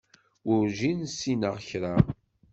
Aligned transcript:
Werǧin 0.47 0.99
ssineɣ 1.09 1.55
kra. 1.67 1.95